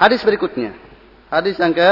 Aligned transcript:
Hadis 0.00 0.24
berikutnya. 0.24 0.72
Hadis 1.28 1.60
yang 1.60 1.76
ke 1.76 1.90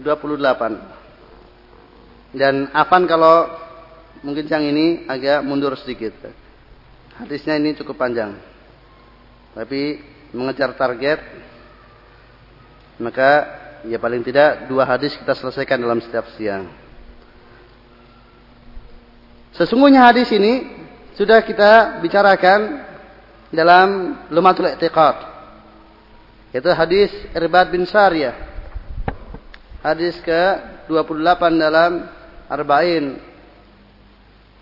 28. 0.00 2.32
Dan 2.32 2.72
afan 2.72 3.04
kalau 3.04 3.52
mungkin 4.24 4.48
yang 4.48 4.64
ini 4.64 5.04
agak 5.04 5.44
mundur 5.44 5.76
sedikit. 5.76 6.16
Hadisnya 7.20 7.60
ini 7.60 7.76
cukup 7.76 8.00
panjang. 8.00 8.32
Tapi 9.52 10.00
mengejar 10.32 10.72
target 10.72 11.20
maka 12.98 13.30
ya 13.86 14.00
paling 14.00 14.24
tidak 14.26 14.66
dua 14.66 14.88
hadis 14.88 15.14
kita 15.14 15.36
selesaikan 15.36 15.78
dalam 15.78 16.02
setiap 16.02 16.26
siang. 16.34 16.66
Sesungguhnya 19.54 20.06
hadis 20.06 20.30
ini 20.34 20.66
sudah 21.14 21.42
kita 21.42 22.02
bicarakan 22.02 22.82
dalam 23.50 24.18
Lumatul 24.30 24.70
I'tiqad. 24.70 25.37
Itu 26.57 26.69
hadis 26.69 27.09
Irbad 27.33 27.73
bin 27.73 27.89
Sariyah. 27.89 28.35
Hadis 29.81 30.21
ke-28 30.21 31.41
dalam 31.57 32.07
Arba'in 32.47 33.17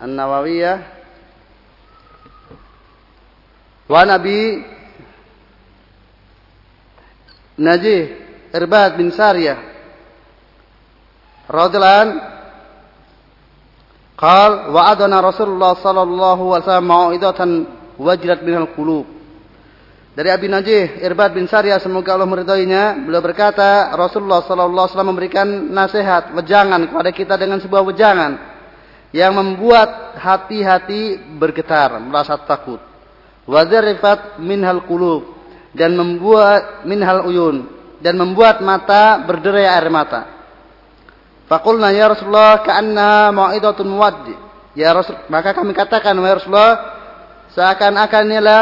An-Nawawiyah. 0.00 0.78
Wa 3.92 4.02
Nabi 4.08 4.64
Najih 7.60 8.02
Irbad 8.56 8.96
bin 8.96 9.12
Sariyah 9.12 9.58
radhiyallahu 11.52 12.00
an 12.00 12.10
قال 14.22 14.70
وعدنا 14.70 15.18
رسول 15.20 15.48
الله 15.50 15.72
صلى 15.82 16.02
الله 16.02 16.38
عليه 16.38 16.62
وسلم 16.62 16.86
موعظة 16.86 17.40
وجلت 17.98 18.40
minal 18.46 18.70
qulub 18.70 19.02
dari 20.17 20.33
Abi 20.33 20.49
Najih 20.49 20.97
Irbad 21.05 21.37
bin 21.37 21.45
Sariyah 21.45 21.77
semoga 21.77 22.17
Allah 22.17 22.25
meridhoinya 22.25 23.05
beliau 23.05 23.21
berkata 23.21 23.93
Rasulullah 23.93 24.41
sallallahu 24.41 24.73
alaihi 24.73 24.93
wasallam 24.97 25.11
memberikan 25.13 25.47
nasihat 25.69 26.33
wejangan 26.33 26.89
kepada 26.89 27.09
kita 27.13 27.33
dengan 27.37 27.61
sebuah 27.61 27.85
wejangan 27.85 28.33
yang 29.13 29.37
membuat 29.37 30.17
hati-hati 30.17 31.21
bergetar 31.37 32.01
merasa 32.01 32.33
takut 32.33 32.81
wadzarifat 33.45 34.41
minhal 34.41 34.81
qulub 34.89 35.37
dan 35.77 35.93
membuat 35.93 36.81
minhal 36.89 37.29
uyun 37.29 37.69
dan 38.01 38.17
membuat 38.17 38.65
mata 38.65 39.21
berderai 39.21 39.69
air 39.69 39.85
mata. 39.93 40.33
Fakulna 41.45 41.93
ya 41.93 42.09
Rasulullah 42.09 42.65
ka'anna 42.65 43.29
ma'idatun 43.31 43.85
muwaddi. 43.85 44.35
Ya 44.77 44.93
Rasul, 44.93 45.17
maka 45.29 45.53
kami 45.53 45.73
katakan 45.77 46.17
ya 46.17 46.33
Rasulullah 46.37 46.73
seakan-akan 47.55 48.23
inilah 48.27 48.61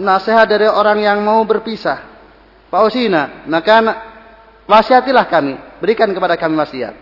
nasihat 0.00 0.48
dari 0.48 0.66
orang 0.66 0.98
yang 1.04 1.20
mau 1.20 1.44
berpisah. 1.44 2.08
Fausina, 2.72 3.44
maka 3.50 3.82
wasiatilah 4.64 5.26
kami, 5.28 5.54
berikan 5.82 6.08
kepada 6.10 6.38
kami 6.40 6.56
wasiat. 6.56 6.94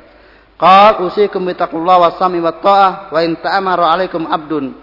Qal 0.58 1.06
usikum 1.06 1.46
bitaqullah 1.46 1.96
wa 2.02 2.10
sami 2.18 2.42
wa 2.42 2.50
ta'ah 2.50 3.14
wa 3.14 3.20
in 3.22 3.38
ta'amaru 3.38 3.84
alaikum 3.86 4.26
abdun 4.26 4.74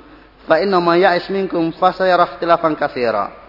fa 0.48 0.64
inna 0.64 0.80
ma 0.80 0.96
ya'is 0.96 1.28
minkum 1.28 1.76
fa 1.76 1.92
sayara 1.92 2.32
ikhtilafan 2.32 2.80
katsira. 2.80 3.44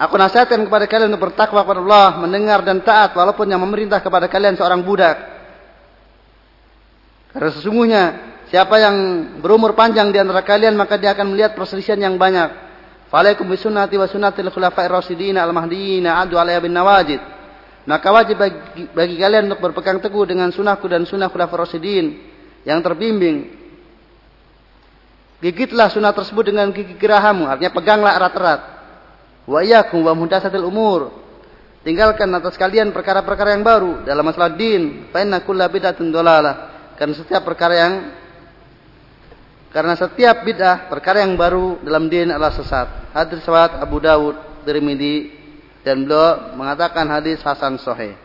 Aku 0.00 0.16
nasihatkan 0.16 0.64
kepada 0.64 0.88
kalian 0.88 1.12
untuk 1.12 1.28
bertakwa 1.28 1.60
kepada 1.60 1.80
Allah, 1.84 2.08
mendengar 2.22 2.64
dan 2.64 2.80
taat 2.80 3.12
walaupun 3.12 3.44
yang 3.50 3.60
memerintah 3.60 4.00
kepada 4.00 4.32
kalian 4.32 4.56
seorang 4.56 4.80
budak. 4.80 5.16
Karena 7.36 7.50
sesungguhnya 7.52 8.02
siapa 8.48 8.80
yang 8.80 8.96
berumur 9.44 9.76
panjang 9.76 10.08
di 10.08 10.16
antara 10.16 10.40
kalian 10.40 10.72
maka 10.72 10.96
dia 10.96 11.12
akan 11.12 11.36
melihat 11.36 11.52
perselisihan 11.52 12.00
yang 12.00 12.16
banyak. 12.16 12.69
Falaikum 13.10 13.50
bisunnati 13.50 13.98
wa 13.98 14.06
sunnatil 14.06 14.54
khulafa'ir 14.54 14.90
rasyidin 14.90 15.34
al-mahdiyyin 15.34 16.06
adu 16.06 16.38
alaiha 16.38 16.62
bin 16.62 16.70
nawajid. 16.70 17.18
Maka 17.90 18.08
wajib 18.14 18.38
bagi, 18.38 18.86
bagi 18.94 19.16
kalian 19.18 19.50
untuk 19.50 19.66
berpegang 19.66 19.98
teguh 19.98 20.30
dengan 20.30 20.54
sunnahku 20.54 20.86
dan 20.86 21.02
sunnah 21.02 21.26
khulafa'ir 21.26 21.66
rasyidin 21.66 22.06
yang 22.62 22.78
terbimbing. 22.78 23.50
Gigitlah 25.42 25.90
sunnah 25.90 26.14
tersebut 26.14 26.54
dengan 26.54 26.70
gigi 26.70 26.94
gerahamu, 26.94 27.50
artinya 27.50 27.72
peganglah 27.72 28.12
erat-erat. 28.14 28.60
Wa 29.48 29.64
iyyakum 29.64 30.06
wa 30.06 30.14
muhdatsatil 30.14 30.62
umur. 30.62 31.10
Tinggalkan 31.80 32.28
atas 32.36 32.60
kalian 32.60 32.92
perkara-perkara 32.92 33.56
yang 33.56 33.64
baru 33.64 34.04
dalam 34.04 34.20
masalah 34.20 34.52
din. 34.52 35.08
Fa 35.08 35.24
inna 35.24 35.40
kulla 35.40 35.66
bid'atin 35.66 36.12
dolalah. 36.12 36.92
Karena 37.00 37.16
setiap 37.16 37.40
perkara 37.40 37.72
yang 37.72 37.92
karena 39.70 39.94
setiap 39.94 40.42
bid'ah 40.42 40.90
perkara 40.90 41.22
yang 41.22 41.38
baru 41.38 41.78
dalam 41.86 42.10
din 42.10 42.30
adalah 42.30 42.50
sesat. 42.50 43.14
Hadis 43.14 43.42
riwayat 43.46 43.78
Abu 43.78 44.02
Dawud, 44.02 44.66
Tirmidzi 44.66 45.30
dan 45.86 46.04
beliau 46.04 46.58
mengatakan 46.58 47.06
hadis 47.06 47.38
hasan 47.40 47.78
sahih. 47.78 48.18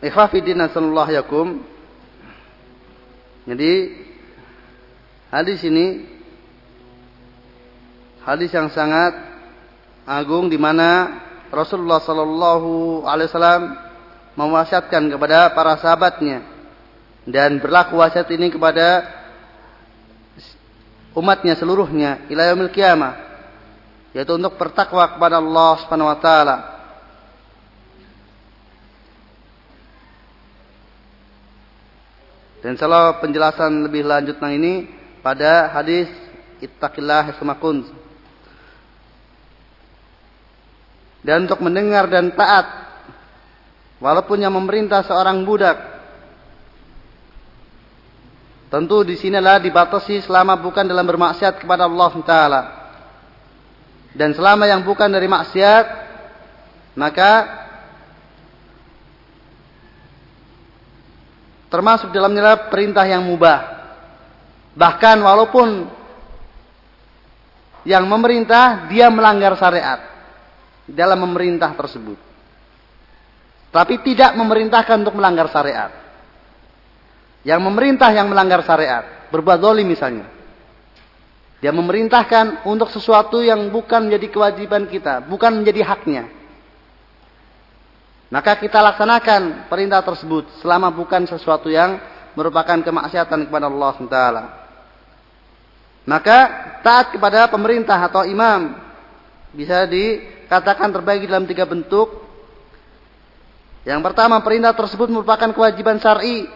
Ikhwafidin 0.00 0.64
sallallahu 0.72 1.12
yakum. 1.12 1.48
Jadi 3.44 3.72
hadis 5.28 5.60
ini 5.64 6.08
hadis 8.24 8.52
yang 8.52 8.72
sangat 8.72 9.16
agung 10.08 10.48
di 10.48 10.56
mana 10.56 11.20
Rasulullah 11.52 12.00
sallallahu 12.00 13.02
alaihi 13.04 13.28
wasallam 13.28 13.62
mewasiatkan 14.38 15.02
kepada 15.10 15.50
para 15.52 15.76
sahabatnya 15.76 16.46
dan 17.26 17.58
berlaku 17.58 17.98
wasiat 17.98 18.30
ini 18.32 18.48
kepada 18.48 19.04
umatnya 21.12 21.58
seluruhnya 21.58 22.24
ila 22.30 22.42
yaumil 22.48 22.70
qiyamah 22.70 23.18
yaitu 24.14 24.34
untuk 24.34 24.54
bertakwa 24.56 25.06
kepada 25.10 25.42
Allah 25.42 25.70
Subhanahu 25.82 26.10
wa 26.10 26.18
taala 26.22 26.56
Dan 32.60 32.76
salah 32.76 33.16
penjelasan 33.24 33.88
lebih 33.88 34.04
lanjut 34.04 34.36
nang 34.36 34.52
ini 34.52 34.84
pada 35.24 35.72
hadis 35.72 36.08
ittaqillah 36.60 37.32
semakun. 37.40 37.88
Dan 41.24 41.48
untuk 41.48 41.60
mendengar 41.64 42.08
dan 42.08 42.32
taat 42.32 42.64
walaupun 44.00 44.40
yang 44.40 44.52
memerintah 44.56 45.04
seorang 45.04 45.44
budak 45.44 45.76
tentu 48.72 49.04
di 49.04 49.20
sinilah 49.20 49.60
dibatasi 49.60 50.24
selama 50.24 50.56
bukan 50.56 50.88
dalam 50.88 51.04
bermaksiat 51.04 51.60
kepada 51.60 51.84
Allah 51.88 52.12
taala. 52.24 52.62
Dan 54.16 54.36
selama 54.36 54.68
yang 54.68 54.84
bukan 54.84 55.08
dari 55.08 55.28
maksiat 55.28 55.84
maka 56.96 57.30
termasuk 61.70 62.10
dalamnya 62.10 62.68
perintah 62.68 63.06
yang 63.06 63.24
mubah. 63.24 63.80
Bahkan 64.74 65.16
walaupun 65.22 65.86
yang 67.86 68.04
memerintah 68.04 68.90
dia 68.92 69.08
melanggar 69.08 69.56
syariat 69.56 70.04
dalam 70.84 71.24
memerintah 71.24 71.72
tersebut. 71.72 72.18
Tapi 73.70 74.02
tidak 74.02 74.34
memerintahkan 74.34 75.06
untuk 75.06 75.14
melanggar 75.14 75.46
syariat. 75.48 75.94
Yang 77.46 77.60
memerintah 77.62 78.10
yang 78.12 78.28
melanggar 78.28 78.60
syariat, 78.66 79.30
berbuat 79.30 79.62
dolim 79.62 79.86
misalnya. 79.86 80.26
Dia 81.62 81.70
memerintahkan 81.70 82.66
untuk 82.66 82.90
sesuatu 82.90 83.40
yang 83.40 83.70
bukan 83.70 84.10
menjadi 84.10 84.28
kewajiban 84.28 84.90
kita, 84.90 85.24
bukan 85.24 85.62
menjadi 85.62 85.86
haknya. 85.86 86.24
Maka 88.30 88.54
kita 88.62 88.78
laksanakan 88.78 89.66
perintah 89.66 90.06
tersebut 90.06 90.46
selama 90.62 90.94
bukan 90.94 91.26
sesuatu 91.26 91.66
yang 91.66 91.98
merupakan 92.38 92.78
kemaksiatan 92.78 93.50
kepada 93.50 93.66
Allah 93.66 93.90
SWT. 93.98 94.18
Maka 96.06 96.38
taat 96.86 97.10
kepada 97.10 97.50
pemerintah 97.50 97.98
atau 97.98 98.22
imam 98.22 98.78
bisa 99.50 99.82
dikatakan 99.90 100.94
terbagi 100.94 101.26
dalam 101.26 101.42
tiga 101.44 101.66
bentuk. 101.66 102.22
Yang 103.82 104.00
pertama 104.06 104.38
perintah 104.46 104.78
tersebut 104.78 105.10
merupakan 105.10 105.50
kewajiban 105.50 105.98
syar'i. 105.98 106.46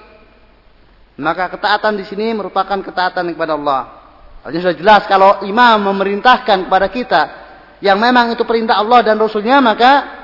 Maka 1.19 1.51
ketaatan 1.51 1.99
di 1.99 2.07
sini 2.07 2.39
merupakan 2.39 2.79
ketaatan 2.79 3.35
kepada 3.35 3.59
Allah. 3.59 3.83
Artinya 4.47 4.71
sudah 4.71 4.79
jelas 4.79 5.03
kalau 5.11 5.43
imam 5.43 5.91
memerintahkan 5.91 6.71
kepada 6.71 6.87
kita 6.87 7.23
yang 7.83 7.99
memang 7.99 8.31
itu 8.31 8.47
perintah 8.47 8.79
Allah 8.79 9.03
dan 9.03 9.19
Rasulnya 9.19 9.59
maka 9.59 10.23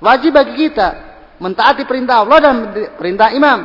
Wajib 0.00 0.36
bagi 0.36 0.68
kita 0.68 0.88
mentaati 1.40 1.84
perintah 1.88 2.24
Allah 2.24 2.38
dan 2.40 2.54
perintah 2.96 3.32
imam. 3.32 3.60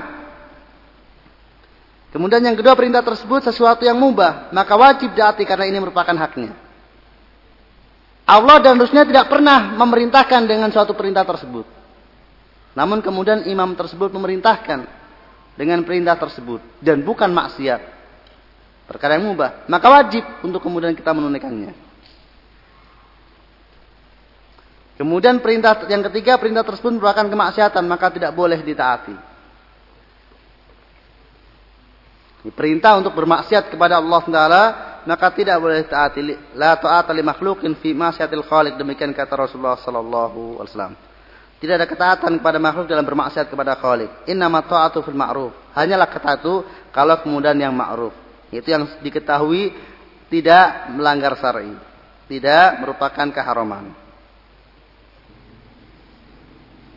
Kemudian 2.11 2.43
yang 2.43 2.59
kedua 2.59 2.75
perintah 2.75 2.99
tersebut 2.99 3.47
sesuatu 3.47 3.87
yang 3.87 3.95
mubah, 3.95 4.51
maka 4.51 4.75
wajib 4.75 5.15
diati 5.15 5.47
karena 5.47 5.63
ini 5.63 5.79
merupakan 5.79 6.11
haknya. 6.11 6.51
Allah 8.27 8.63
dan 8.63 8.75
Rasulnya 8.79 9.07
tidak 9.07 9.31
pernah 9.31 9.75
memerintahkan 9.75 10.43
dengan 10.43 10.71
suatu 10.71 10.91
perintah 10.95 11.23
tersebut. 11.23 11.63
Namun 12.75 13.03
kemudian 13.03 13.47
imam 13.47 13.75
tersebut 13.75 14.11
memerintahkan 14.11 14.87
dengan 15.55 15.83
perintah 15.83 16.15
tersebut 16.15 16.63
dan 16.79 17.03
bukan 17.03 17.31
maksiat. 17.31 17.99
Perkara 18.87 19.15
yang 19.15 19.31
mubah, 19.31 19.67
maka 19.71 19.87
wajib 19.87 20.23
untuk 20.43 20.59
kemudian 20.63 20.91
kita 20.91 21.15
menunaikannya. 21.15 21.90
Kemudian 24.99 25.41
perintah 25.41 25.87
yang 25.89 26.03
ketiga, 26.11 26.37
perintah 26.37 26.61
tersebut 26.61 26.93
merupakan 26.97 27.25
kemaksiatan, 27.25 27.83
maka 27.87 28.11
tidak 28.13 28.31
boleh 28.35 28.59
ditaati. 28.61 29.15
Perintah 32.51 32.97
untuk 32.97 33.13
bermaksiat 33.13 33.69
kepada 33.69 34.01
Allah 34.01 34.21
Taala 34.25 34.63
maka 35.05 35.33
tidak 35.33 35.57
boleh 35.61 35.81
taati 35.85 36.21
la 36.57 36.77
ta'ata 36.77 37.13
li 37.13 37.21
makhluqin 37.25 37.77
fi 37.77 37.93
ma'siyatil 37.93 38.45
khaliq 38.45 38.77
demikian 38.77 39.13
kata 39.13 39.33
Rasulullah 39.33 39.77
sallallahu 39.77 40.61
alaihi 40.61 40.69
wasallam. 40.73 40.93
Tidak 41.61 41.77
ada 41.77 41.85
ketaatan 41.85 42.41
kepada 42.41 42.57
makhluk 42.57 42.89
dalam 42.89 43.05
bermaksiat 43.05 43.45
kepada 43.45 43.77
Khalik. 43.77 44.25
Innama 44.25 44.65
ta'atu 44.65 45.05
fil 45.05 45.13
ma'ruf. 45.13 45.53
Hanyalah 45.77 46.09
ketaatu 46.09 46.65
kalau 46.89 47.21
kemudian 47.21 47.53
yang 47.53 47.69
ma'ruf. 47.69 48.17
Itu 48.49 48.65
yang 48.65 48.89
diketahui 49.05 49.69
tidak 50.33 50.89
melanggar 50.89 51.37
syar'i, 51.37 51.77
tidak 52.25 52.81
merupakan 52.81 53.29
keharaman. 53.29 53.93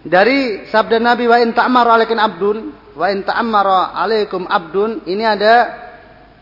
Dari 0.05 0.69
sabda 0.69 1.01
Nabi 1.01 1.25
wa 1.25 1.41
in 1.41 1.57
ta'mar 1.57 1.89
alaikin 1.89 2.21
abdun 2.21 2.77
wa 2.93 3.07
in 3.09 3.25
ta'ammara 3.25 3.97
alaikum 3.97 4.45
abdun 4.45 5.01
ini 5.09 5.25
ada 5.25 5.73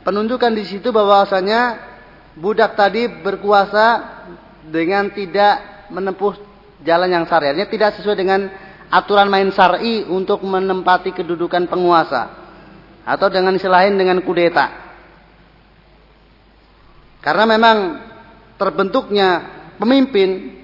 penunjukan 0.03 0.51
di 0.51 0.67
situ 0.67 0.91
bahwasanya 0.91 1.79
budak 2.35 2.75
tadi 2.75 3.07
berkuasa 3.07 4.19
dengan 4.67 5.15
tidak 5.15 5.87
menempuh 5.95 6.35
jalan 6.83 7.11
yang 7.11 7.25
syar'i. 7.31 7.55
Artinya 7.55 7.71
tidak 7.71 7.91
sesuai 8.03 8.17
dengan 8.19 8.51
aturan 8.91 9.31
main 9.31 9.49
syar'i 9.55 10.05
untuk 10.11 10.43
menempati 10.43 11.15
kedudukan 11.15 11.71
penguasa 11.71 12.43
atau 13.07 13.27
dengan 13.31 13.55
istilah 13.55 13.87
lain 13.87 13.95
dengan 13.95 14.19
kudeta. 14.27 14.83
Karena 17.23 17.47
memang 17.47 17.77
terbentuknya 18.59 19.29
pemimpin 19.79 20.62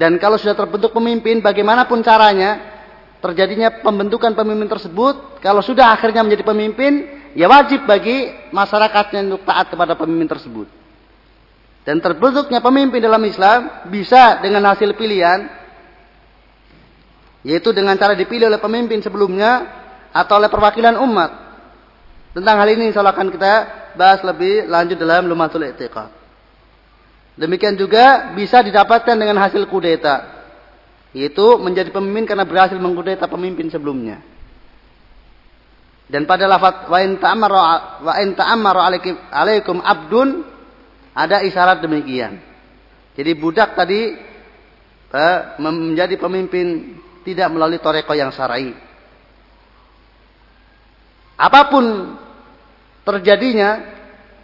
dan 0.00 0.16
kalau 0.16 0.40
sudah 0.40 0.56
terbentuk 0.56 0.96
pemimpin 0.96 1.44
bagaimanapun 1.44 2.00
caranya 2.00 2.80
terjadinya 3.20 3.84
pembentukan 3.84 4.32
pemimpin 4.32 4.64
tersebut, 4.64 5.44
kalau 5.44 5.60
sudah 5.60 5.92
akhirnya 5.92 6.24
menjadi 6.24 6.40
pemimpin, 6.40 7.04
ya 7.36 7.52
wajib 7.52 7.84
bagi 7.84 8.32
masyarakatnya 8.48 9.28
untuk 9.28 9.44
taat 9.44 9.68
kepada 9.68 9.92
pemimpin 10.00 10.24
tersebut. 10.24 10.72
Dan 11.84 12.00
terbentuknya 12.00 12.64
pemimpin 12.64 13.04
dalam 13.04 13.20
Islam 13.28 13.92
bisa 13.92 14.40
dengan 14.40 14.72
hasil 14.72 14.96
pilihan, 14.96 15.52
yaitu 17.44 17.76
dengan 17.76 17.92
cara 18.00 18.16
dipilih 18.16 18.48
oleh 18.48 18.60
pemimpin 18.60 19.04
sebelumnya 19.04 19.68
atau 20.16 20.40
oleh 20.40 20.48
perwakilan 20.48 20.96
umat. 20.96 21.30
Tentang 22.32 22.56
hal 22.56 22.68
ini 22.72 22.88
insya 22.88 23.04
Allah 23.04 23.12
akan 23.12 23.28
kita 23.28 23.54
bahas 24.00 24.24
lebih 24.24 24.64
lanjut 24.64 24.96
dalam 24.96 25.28
Lumatul 25.28 25.68
I'tiqad. 25.68 26.19
Demikian 27.40 27.72
juga 27.80 28.36
bisa 28.36 28.60
didapatkan 28.60 29.16
dengan 29.16 29.40
hasil 29.40 29.64
kudeta 29.64 30.44
yaitu 31.16 31.58
menjadi 31.58 31.90
pemimpin 31.90 32.28
karena 32.28 32.46
berhasil 32.46 32.76
mengkudeta 32.78 33.26
pemimpin 33.26 33.66
sebelumnya. 33.72 34.22
Dan 36.10 36.26
pada 36.26 36.46
lafaz 36.50 36.90
wa 36.90 36.98
in 37.00 38.34
ta'amara 38.34 38.82
alaikum 39.30 39.78
abdun 39.80 40.42
ada 41.14 41.42
isyarat 41.42 41.82
demikian. 41.82 42.38
Jadi 43.14 43.30
budak 43.34 43.74
tadi 43.74 44.14
eh, 45.10 45.38
menjadi 45.58 46.14
pemimpin 46.18 46.98
tidak 47.26 47.50
melalui 47.50 47.78
toreko 47.82 48.14
yang 48.14 48.30
syar'i. 48.34 48.74
Apa 51.40 51.72
pun 51.72 52.14
terjadinya, 53.06 53.99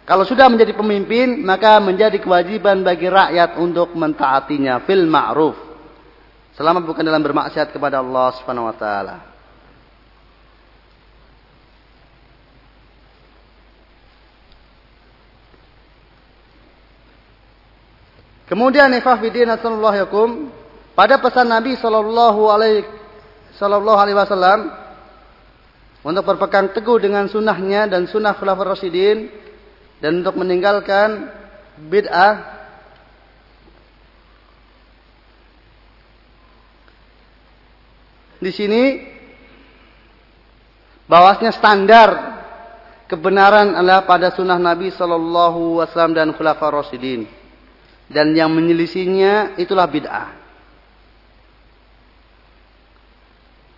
kalau 0.07 0.23
sudah 0.23 0.47
menjadi 0.47 0.71
pemimpin, 0.71 1.43
maka 1.43 1.83
menjadi 1.83 2.15
kewajiban 2.23 2.79
bagi 2.79 3.11
rakyat 3.11 3.59
untuk 3.59 3.91
mentaatinya 3.91 4.79
fil 4.87 5.03
ma'ruf 5.03 5.59
selama 6.55 6.79
bukan 6.79 7.03
dalam 7.03 7.19
bermaksiat 7.19 7.75
kepada 7.75 7.99
Allah 7.99 8.31
Subhanahu 8.39 8.71
wa 8.71 8.75
taala. 8.79 9.17
Kemudian 18.47 18.87
ifah 18.95 19.19
fidin 19.19 19.51
yakum 19.51 20.47
pada 20.95 21.19
pesan 21.19 21.51
Nabi 21.51 21.75
sallallahu 21.75 22.47
alaihi 22.47 22.87
sallallahu 23.59 23.99
alaihi 23.99 24.15
wasallam 24.15 24.71
untuk 25.99 26.23
berpegang 26.23 26.71
teguh 26.71 26.95
dengan 26.95 27.27
sunnahnya 27.27 27.91
dan 27.91 28.07
sunnah 28.07 28.39
khulafur 28.39 28.71
rasyidin 28.71 29.46
dan 29.97 30.21
untuk 30.21 30.37
meninggalkan 30.37 31.29
bid'ah 31.89 32.57
di 38.37 38.51
sini 38.53 38.83
bahwasanya 41.09 41.53
standar 41.55 42.09
kebenaran 43.09 43.73
adalah 43.73 44.05
pada 44.05 44.29
sunnah 44.35 44.59
Nabi 44.59 44.93
Shallallahu 44.93 45.81
Wasallam 45.81 46.13
dan 46.13 46.29
Khulafaur 46.35 46.83
Rasidin 46.83 47.25
dan 48.07 48.31
yang 48.35 48.51
menyelisinya 48.51 49.59
itulah 49.59 49.87
bid'ah. 49.87 50.29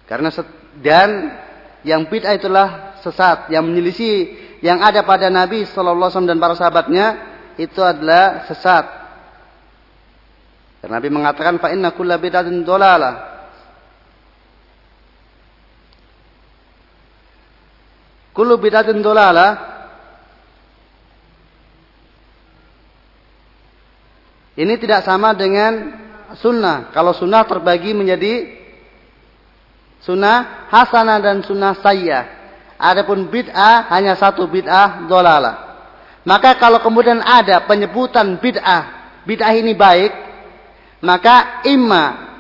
Karena 0.06 0.30
dan 0.82 1.10
yang 1.86 2.10
bid'ah 2.10 2.34
itulah 2.38 2.98
sesat 3.02 3.54
yang 3.54 3.66
menyelisih 3.66 4.49
yang 4.60 4.84
ada 4.84 5.04
pada 5.08 5.32
Nabi 5.32 5.64
Shallallahu 5.68 6.12
Wasallam 6.12 6.32
dan 6.36 6.42
para 6.42 6.56
sahabatnya 6.56 7.06
itu 7.56 7.80
adalah 7.80 8.48
sesat 8.48 8.86
karena 10.80 10.96
Nabi 11.00 11.10
mengatakan 11.12 11.60
fa 11.60 11.72
inna 11.76 11.92
kulla 11.92 12.16
bid'atin 12.16 12.64
dolalah 12.64 13.40
Kullu 18.40 18.56
bidatin 18.56 19.04
dolala. 19.04 19.68
Ini 24.56 24.80
tidak 24.80 25.04
sama 25.04 25.36
dengan 25.36 25.92
sunnah. 26.40 26.88
Kalau 26.96 27.12
sunnah 27.12 27.44
terbagi 27.44 27.92
menjadi 27.92 28.48
sunnah 30.00 30.72
hasanah 30.72 31.20
dan 31.20 31.44
sunnah 31.44 31.76
sayyah. 31.84 32.39
Adapun 32.80 33.28
bid'ah 33.28 33.92
hanya 33.92 34.16
satu 34.16 34.48
bid'ah 34.48 35.04
dolala. 35.12 35.84
Maka 36.24 36.56
kalau 36.56 36.80
kemudian 36.80 37.20
ada 37.20 37.68
penyebutan 37.68 38.40
bid'ah, 38.40 38.84
bid'ah 39.28 39.52
ini 39.52 39.76
baik, 39.76 40.12
maka 41.04 41.64
imma 41.68 42.32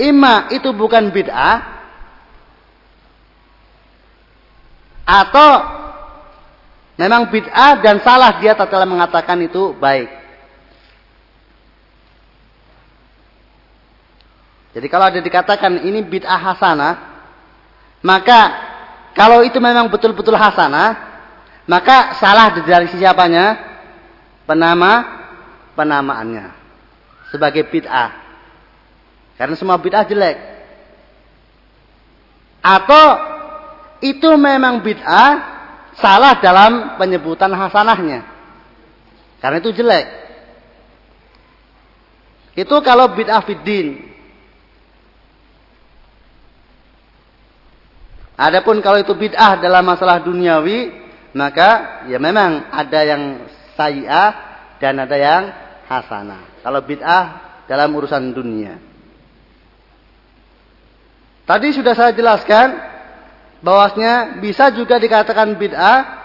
imma 0.00 0.50
itu 0.50 0.74
bukan 0.74 1.12
bid'ah 1.14 1.74
Atau 5.04 5.52
memang 6.96 7.28
bid'ah 7.28 7.76
dan 7.84 8.00
salah 8.00 8.40
dia 8.40 8.56
tatkala 8.56 8.88
mengatakan 8.88 9.36
itu 9.44 9.76
baik. 9.76 10.08
Jadi 14.74 14.86
kalau 14.90 15.06
ada 15.12 15.20
dikatakan 15.20 15.84
ini 15.84 16.02
bid'ah 16.02 16.40
hasanah, 16.40 16.94
maka 18.00 18.63
kalau 19.14 19.46
itu 19.46 19.62
memang 19.62 19.86
betul-betul 19.88 20.34
hasanah, 20.34 20.98
maka 21.70 22.18
salah 22.18 22.50
dari 22.58 22.90
siapanya? 22.90 23.72
Penama 24.44 25.24
penamaannya 25.72 26.52
sebagai 27.32 27.66
bid'ah. 27.66 28.14
Karena 29.34 29.58
semua 29.58 29.80
bid'ah 29.80 30.04
jelek. 30.06 30.36
Atau 32.60 33.04
itu 34.04 34.30
memang 34.38 34.84
bid'ah 34.84 35.30
salah 35.98 36.38
dalam 36.38 36.94
penyebutan 37.00 37.50
hasanahnya. 37.50 38.22
Karena 39.42 39.58
itu 39.58 39.74
jelek. 39.74 40.06
Itu 42.54 42.78
kalau 42.86 43.10
bid'ah 43.18 43.42
fiddin. 43.42 44.13
Adapun 48.34 48.82
kalau 48.82 48.98
itu 48.98 49.14
bid'ah 49.14 49.62
dalam 49.62 49.86
masalah 49.86 50.18
duniawi, 50.18 50.90
maka 51.38 52.02
ya 52.10 52.18
memang 52.18 52.66
ada 52.70 53.00
yang 53.06 53.22
sayi'ah 53.78 54.30
dan 54.82 54.98
ada 54.98 55.14
yang 55.14 55.42
hasanah. 55.86 56.62
Kalau 56.66 56.82
bid'ah 56.82 57.24
dalam 57.70 57.94
urusan 57.94 58.34
dunia. 58.34 58.74
Tadi 61.44 61.68
sudah 61.76 61.94
saya 61.94 62.10
jelaskan 62.10 62.74
bahwasanya 63.62 64.40
bisa 64.42 64.72
juga 64.74 64.98
dikatakan 64.98 65.54
bid'ah 65.54 66.24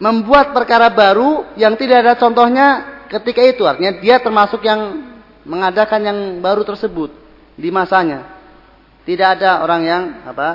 membuat 0.00 0.56
perkara 0.56 0.88
baru 0.90 1.54
yang 1.60 1.76
tidak 1.76 2.02
ada 2.02 2.14
contohnya 2.16 2.66
ketika 3.12 3.44
itu 3.44 3.68
artinya 3.68 4.00
dia 4.00 4.16
termasuk 4.16 4.64
yang 4.64 5.12
mengadakan 5.44 6.00
yang 6.00 6.18
baru 6.40 6.64
tersebut 6.64 7.19
di 7.60 7.68
masanya. 7.68 8.40
Tidak 9.04 9.28
ada 9.38 9.60
orang 9.60 9.82
yang 9.84 10.02
apa 10.24 10.48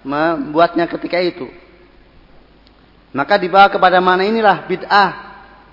membuatnya 0.00 0.88
ketika 0.88 1.20
itu. 1.20 1.48
Maka 3.12 3.36
dibawa 3.36 3.68
kepada 3.68 4.00
mana 4.00 4.24
inilah 4.24 4.64
bid'ah 4.68 5.10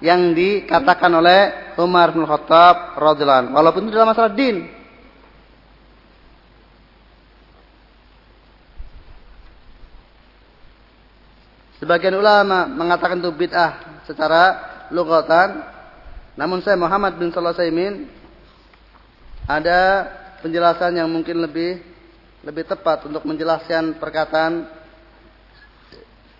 yang 0.03 0.35
dikatakan 0.35 1.11
oleh 1.11 1.71
Umar 1.79 2.11
bin 2.11 2.27
Khattab 2.27 2.99
radhiyallahu 2.99 3.55
walaupun 3.55 3.87
itu 3.87 3.95
dalam 3.95 4.11
masalah 4.11 4.35
din. 4.35 4.67
Sebagian 11.83 12.15
ulama 12.15 12.63
mengatakan 12.63 13.19
itu 13.19 13.31
bid'ah 13.35 14.03
secara 14.07 14.71
lugatan. 14.95 15.67
Namun 16.39 16.63
saya 16.63 16.79
Muhammad 16.79 17.19
bin 17.19 17.27
Sulaiman 17.35 18.07
ada 19.43 20.07
penjelasan 20.43 20.99
yang 20.99 21.07
mungkin 21.07 21.39
lebih 21.39 21.79
lebih 22.43 22.67
tepat 22.67 23.07
untuk 23.07 23.23
menjelaskan 23.23 23.95
perkataan 23.95 24.67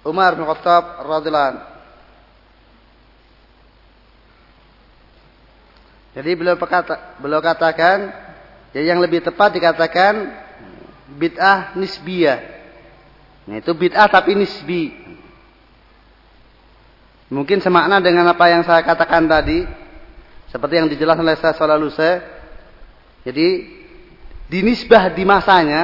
Umar 0.03 0.35
bin 0.35 0.43
Khattab 0.43 1.07
radhiyallahu 1.07 1.71
Jadi 6.13 6.29
beliau 6.37 6.53
berkata, 6.53 7.17
beliau 7.17 7.41
katakan 7.41 8.13
ya 8.69 8.85
yang 8.85 9.01
lebih 9.01 9.25
tepat 9.25 9.57
dikatakan 9.57 10.29
bid'ah 11.17 11.73
nisbiyah. 11.73 12.39
Nah, 13.49 13.57
itu 13.57 13.73
bid'ah 13.73 14.05
tapi 14.05 14.37
nisbi. 14.37 14.93
Mungkin 17.33 17.65
semakna 17.65 17.97
dengan 17.97 18.29
apa 18.29 18.45
yang 18.45 18.61
saya 18.61 18.85
katakan 18.85 19.25
tadi. 19.25 19.65
Seperti 20.53 20.77
yang 20.77 20.85
dijelaskan 20.85 21.25
oleh 21.25 21.39
saya 21.41 21.57
selalu 21.57 21.89
saya. 21.89 22.21
Jadi 23.25 23.81
dinisbah 24.53 25.09
di 25.17 25.25
masanya 25.25 25.81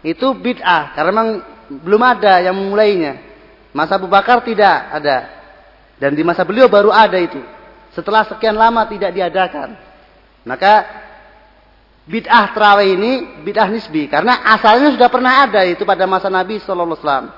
itu 0.00 0.32
bid'ah 0.32 0.96
karena 0.96 1.10
memang 1.12 1.28
belum 1.84 2.00
ada 2.00 2.40
yang 2.40 2.56
memulainya. 2.56 3.20
Masa 3.76 4.00
Abu 4.00 4.08
Bakar 4.08 4.40
tidak 4.40 4.88
ada. 4.88 5.28
Dan 6.00 6.16
di 6.16 6.24
masa 6.24 6.48
beliau 6.48 6.66
baru 6.72 6.88
ada 6.88 7.20
itu. 7.20 7.38
Setelah 7.92 8.24
sekian 8.24 8.56
lama 8.56 8.88
tidak 8.88 9.12
diadakan. 9.12 9.76
Maka 10.48 10.88
bid'ah 12.08 12.56
terawih 12.56 12.96
ini 12.96 13.12
bid'ah 13.44 13.68
nisbi 13.68 14.08
karena 14.08 14.40
asalnya 14.56 14.96
sudah 14.96 15.12
pernah 15.12 15.44
ada 15.44 15.62
itu 15.68 15.84
pada 15.84 16.08
masa 16.08 16.32
Nabi 16.32 16.56
sallallahu 16.56 16.96
alaihi 16.96 17.04
wasallam. 17.04 17.28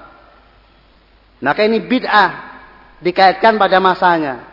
Maka 1.42 1.60
ini 1.66 1.78
bid'ah 1.82 2.30
dikaitkan 3.02 3.58
pada 3.58 3.82
masanya. 3.82 4.46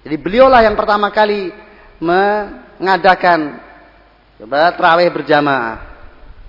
Jadi 0.00 0.16
beliaulah 0.16 0.64
yang 0.64 0.72
pertama 0.72 1.12
kali 1.12 1.52
mengadakan 2.00 3.65
coba 4.40 4.72
terawih 4.76 5.08
berjamaah. 5.12 5.96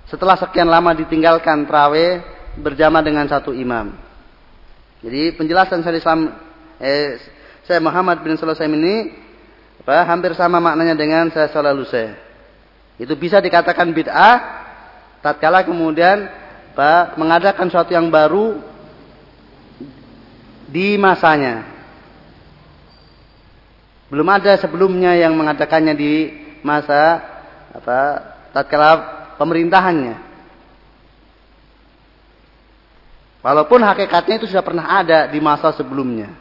Setelah 0.07 0.39
sekian 0.39 0.67
lama 0.71 0.95
ditinggalkan 0.95 1.67
terawih 1.67 2.23
berjamaah 2.59 3.03
dengan 3.03 3.27
satu 3.27 3.51
imam. 3.51 3.95
Jadi 5.03 5.35
penjelasan 5.37 5.85
saya 5.85 5.99
Islam 5.99 6.33
eh, 6.81 7.21
saya 7.67 7.83
Muhammad 7.83 8.23
bin 8.23 8.33
Sulaiman 8.39 8.79
ini 8.79 8.95
apa, 9.83 10.07
hampir 10.07 10.33
sama 10.33 10.57
maknanya 10.57 10.95
dengan 10.95 11.29
saya 11.29 11.51
selalu 11.51 11.83
saya. 11.85 12.15
Itu 12.97 13.13
bisa 13.13 13.37
dikatakan 13.37 13.93
bid'ah 13.93 14.35
tatkala 15.21 15.61
kemudian 15.67 16.25
apa, 16.73 17.13
mengadakan 17.19 17.69
sesuatu 17.69 17.93
yang 17.93 18.09
baru 18.09 18.57
di 20.67 20.97
masanya. 20.97 21.67
Belum 24.07 24.27
ada 24.31 24.55
sebelumnya 24.55 25.13
yang 25.19 25.35
mengatakannya 25.35 25.93
di 25.93 26.13
masa 26.63 27.21
apa 27.73 27.97
tatkala 28.55 28.91
pemerintahannya. 29.37 30.27
Walaupun 33.45 33.79
hakikatnya 33.79 34.43
itu 34.43 34.47
sudah 34.51 34.65
pernah 34.65 34.85
ada 34.91 35.29
di 35.31 35.39
masa 35.39 35.71
sebelumnya. 35.71 36.35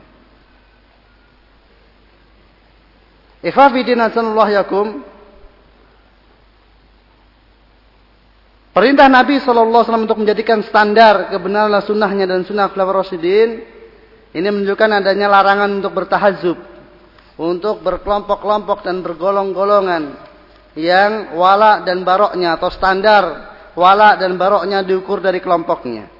Ikhwafidin 3.46 4.02
yakum. 4.50 5.06
Perintah 8.74 9.08
Nabi 9.08 9.40
SAW 9.40 10.04
untuk 10.04 10.20
menjadikan 10.20 10.60
standar 10.66 11.32
kebenaran 11.32 11.80
sunnahnya 11.80 12.28
dan 12.28 12.44
sunnah 12.44 12.68
khulafah 12.68 13.06
Rasidin 13.06 13.64
ini 14.36 14.48
menunjukkan 14.52 15.00
adanya 15.00 15.32
larangan 15.32 15.80
untuk 15.80 15.96
bertahazub, 15.96 16.58
untuk 17.40 17.80
berkelompok-kelompok 17.80 18.84
dan 18.84 19.00
bergolong-golongan 19.00 20.12
yang 20.76 21.32
wala 21.32 21.80
dan 21.82 22.04
baroknya 22.04 22.60
atau 22.60 22.68
standar 22.68 23.24
wala 23.72 24.20
dan 24.20 24.36
baroknya 24.36 24.84
diukur 24.84 25.24
dari 25.24 25.40
kelompoknya. 25.40 26.12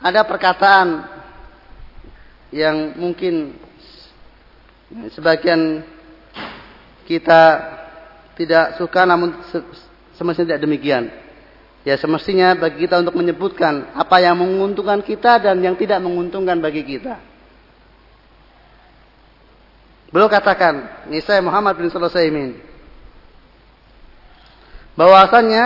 Ada 0.00 0.24
perkataan 0.24 0.88
yang 2.48 2.96
mungkin 2.96 3.52
sebagian 5.12 5.84
kita 7.04 7.42
tidak 8.38 8.80
suka 8.80 9.04
namun 9.04 9.36
semestinya 10.16 10.56
tidak 10.56 10.64
demikian. 10.64 11.04
Ya 11.84 12.00
semestinya 12.00 12.56
bagi 12.56 12.88
kita 12.88 13.00
untuk 13.00 13.16
menyebutkan 13.16 13.92
apa 13.92 14.20
yang 14.24 14.40
menguntungkan 14.40 15.04
kita 15.04 15.40
dan 15.40 15.60
yang 15.60 15.76
tidak 15.76 16.00
menguntungkan 16.00 16.60
bagi 16.60 16.84
kita. 16.84 17.27
Beliau 20.08 20.28
katakan, 20.32 21.06
ini 21.12 21.20
Muhammad 21.44 21.76
bin 21.76 21.92
Sulaiman. 21.92 22.56
Bahwasannya 24.96 25.64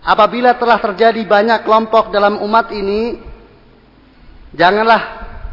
apabila 0.00 0.56
telah 0.56 0.80
terjadi 0.80 1.20
banyak 1.28 1.62
kelompok 1.68 2.08
dalam 2.10 2.40
umat 2.42 2.72
ini, 2.72 3.20
janganlah 4.56 5.02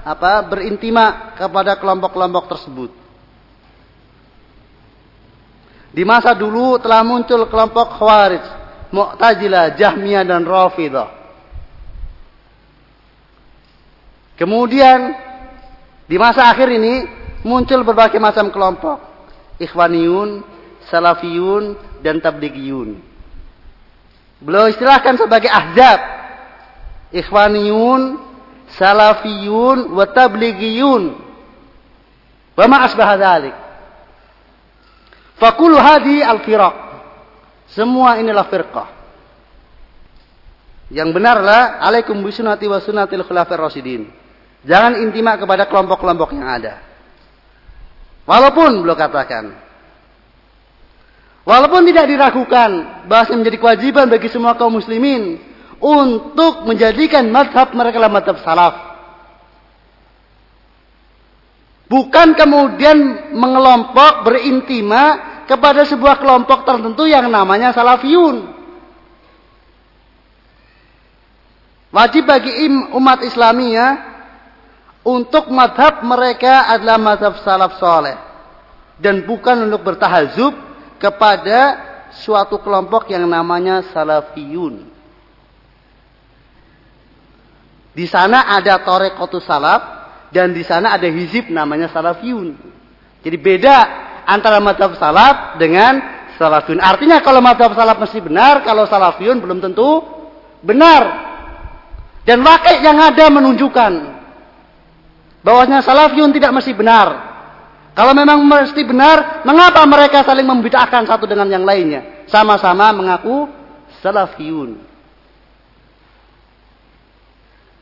apa 0.04 0.48
berintima 0.48 1.36
kepada 1.36 1.76
kelompok-kelompok 1.76 2.46
tersebut. 2.56 2.92
Di 5.94 6.02
masa 6.02 6.34
dulu 6.34 6.82
telah 6.82 7.06
muncul 7.06 7.46
kelompok 7.46 8.02
Khawarij 8.02 8.46
Mu'tazilah, 8.94 9.74
Jahmiyah 9.78 10.26
dan 10.26 10.42
Rafidah. 10.46 11.10
Kemudian 14.34 15.14
di 16.08 16.16
masa 16.20 16.52
akhir 16.52 16.68
ini 16.68 17.08
muncul 17.48 17.84
berbagai 17.88 18.20
macam 18.20 18.52
kelompok. 18.52 19.00
Ikhwaniyun, 19.60 20.44
Salafiyun, 20.92 21.78
dan 22.04 22.20
Tabligiyun. 22.20 23.00
Beliau 24.44 24.68
istilahkan 24.68 25.16
sebagai 25.16 25.48
ahzab. 25.48 26.00
Ikhwaniyun, 27.16 28.20
Salafiyun, 28.76 29.94
wa 29.96 30.06
Tabligiyun. 30.10 31.04
Wa 32.54 32.66
ma 32.68 32.86
dhalik. 32.92 33.56
Fakulu 35.40 35.78
hadi 35.80 36.22
al-firaq. 36.22 36.76
Semua 37.74 38.22
inilah 38.22 38.46
firqah. 38.52 38.90
Yang 40.94 41.10
benarlah 41.10 41.82
alaikum 41.82 42.22
bisunati 42.22 42.70
wa 42.70 42.78
sunnatil 42.78 43.26
khulafir 43.26 43.58
rasyidin. 43.58 44.23
Jangan 44.63 45.03
intima 45.03 45.36
kepada 45.36 45.67
kelompok-kelompok 45.67 46.32
yang 46.36 46.48
ada. 46.48 46.79
Walaupun 48.24 48.79
beliau 48.79 48.96
katakan. 48.96 49.51
Walaupun 51.43 51.84
tidak 51.91 52.08
diragukan 52.08 53.03
bahwa 53.12 53.36
menjadi 53.36 53.58
kewajiban 53.60 54.08
bagi 54.08 54.32
semua 54.32 54.55
kaum 54.55 54.79
muslimin 54.79 55.43
untuk 55.84 56.63
menjadikan 56.63 57.27
madhab 57.27 57.75
mereka 57.75 58.00
madhab 58.08 58.39
salaf. 58.39 58.96
Bukan 61.91 62.32
kemudian 62.39 63.36
mengelompok 63.36 64.24
berintima 64.24 65.20
kepada 65.43 65.84
sebuah 65.84 66.24
kelompok 66.24 66.63
tertentu 66.63 67.03
yang 67.03 67.27
namanya 67.27 67.75
salafiyun. 67.75 68.55
Wajib 71.91 72.24
bagi 72.25 72.50
umat 72.96 73.22
Islamiyah 73.27 74.12
untuk 75.04 75.52
madhab 75.52 76.00
mereka 76.08 76.72
adalah 76.72 76.96
madhab 76.96 77.44
salaf 77.44 77.76
soleh. 77.76 78.16
Dan 78.96 79.28
bukan 79.28 79.68
untuk 79.68 79.84
bertahazub 79.84 80.56
kepada 80.96 81.60
suatu 82.24 82.56
kelompok 82.64 83.12
yang 83.12 83.28
namanya 83.28 83.84
salafiyun. 83.92 84.88
Di 87.94 88.08
sana 88.08 88.50
ada 88.56 88.80
torekotus 88.82 89.44
salaf 89.44 89.82
dan 90.32 90.56
di 90.56 90.64
sana 90.64 90.96
ada 90.96 91.06
hizib 91.06 91.52
namanya 91.52 91.92
salafiyun. 91.92 92.56
Jadi 93.22 93.38
beda 93.38 93.76
antara 94.24 94.64
madhab 94.64 94.96
salaf 94.96 95.60
dengan 95.60 96.00
salafiyun. 96.40 96.80
Artinya 96.80 97.20
kalau 97.20 97.44
madhab 97.44 97.76
salaf 97.76 98.00
mesti 98.00 98.24
benar, 98.24 98.64
kalau 98.64 98.88
salafiyun 98.88 99.44
belum 99.44 99.60
tentu 99.60 100.00
benar. 100.64 101.36
Dan 102.24 102.40
wakil 102.40 102.80
yang 102.80 103.04
ada 103.04 103.28
menunjukkan 103.28 104.12
bahwasanya 105.44 105.84
salafiyun 105.84 106.32
tidak 106.32 106.56
mesti 106.56 106.72
benar. 106.74 107.32
Kalau 107.94 108.18
memang 108.18 108.42
mesti 108.42 108.82
benar, 108.82 109.46
mengapa 109.46 109.86
mereka 109.86 110.26
saling 110.26 110.50
membidahkan 110.50 111.06
satu 111.06 111.30
dengan 111.30 111.46
yang 111.46 111.62
lainnya? 111.62 112.26
Sama-sama 112.26 112.90
mengaku 112.90 113.46
salafiyun. 114.02 114.82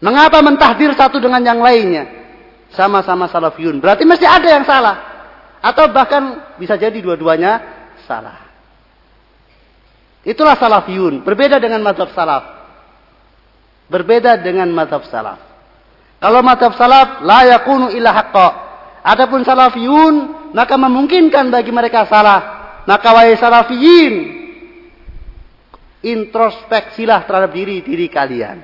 Mengapa 0.01 0.41
mentahdir 0.43 0.91
satu 0.97 1.21
dengan 1.21 1.39
yang 1.45 1.61
lainnya? 1.63 2.09
Sama-sama 2.75 3.29
salafiyun. 3.31 3.79
Berarti 3.79 4.03
mesti 4.03 4.25
ada 4.27 4.47
yang 4.49 4.65
salah. 4.67 4.97
Atau 5.61 5.87
bahkan 5.93 6.57
bisa 6.57 6.75
jadi 6.75 6.97
dua-duanya 6.99 7.61
salah. 8.09 8.51
Itulah 10.25 10.57
salafiyun. 10.57 11.21
Berbeda 11.23 11.61
dengan 11.61 11.85
mazhab 11.85 12.11
salaf. 12.11 12.43
Berbeda 13.87 14.41
dengan 14.41 14.67
madhab 14.73 15.05
salaf. 15.07 15.50
Kalau 16.21 16.45
madhab 16.45 16.77
salaf, 16.77 17.25
la 17.25 17.49
yakunu 17.49 17.89
illa 17.89 18.13
haqqa. 18.13 18.47
Adapun 19.01 19.41
salafiyun, 19.41 20.13
maka 20.53 20.77
memungkinkan 20.77 21.49
bagi 21.49 21.73
mereka 21.73 22.05
salah. 22.05 22.61
Maka 22.85 23.09
wahai 23.09 23.33
salafiyin, 23.41 24.13
introspeksilah 26.05 27.25
terhadap 27.25 27.49
diri 27.49 27.81
diri 27.81 28.05
kalian. 28.05 28.61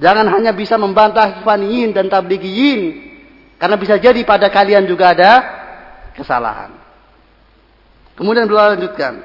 Jangan 0.00 0.32
hanya 0.32 0.56
bisa 0.56 0.80
membantah 0.80 1.44
hifaniyin 1.44 1.92
dan 1.92 2.08
tabligiyin. 2.08 3.12
Karena 3.60 3.76
bisa 3.76 4.00
jadi 4.00 4.24
pada 4.24 4.48
kalian 4.48 4.88
juga 4.88 5.12
ada 5.12 5.32
kesalahan. 6.16 6.72
Kemudian 8.16 8.48
beliau 8.48 8.72
lanjutkan. 8.72 9.20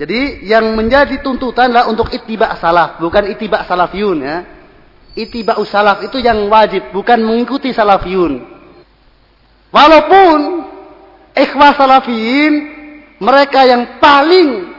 Jadi 0.00 0.48
yang 0.48 0.76
menjadi 0.76 1.20
tuntutan 1.20 1.72
adalah 1.72 1.88
untuk 1.88 2.08
ittiba 2.12 2.56
salaf, 2.56 3.00
bukan 3.00 3.32
ittiba 3.32 3.64
salafiyun 3.64 4.20
ya. 4.20 4.59
Ittiba 5.18 5.58
salaf 5.66 6.06
itu 6.06 6.22
yang 6.22 6.46
wajib, 6.46 6.94
bukan 6.94 7.18
mengikuti 7.22 7.74
salafiyun. 7.74 8.46
Walaupun 9.70 10.38
ikhwah 11.34 11.74
salafiyin 11.74 12.54
mereka 13.18 13.66
yang 13.66 13.98
paling 13.98 14.70